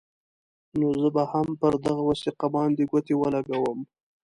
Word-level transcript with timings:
نو 0.79 0.87
زه 1.01 1.07
به 1.15 1.23
هم 1.31 1.47
پر 1.59 1.73
دغه 1.85 2.01
وثیقه 2.09 2.47
باندې 2.55 2.83
ګوتې 2.91 3.13
ولګوم. 3.17 3.79